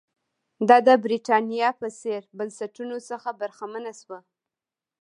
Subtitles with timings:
[0.67, 4.19] دا د برېټانیا په څېر بنسټونو څخه برخمنه شوه.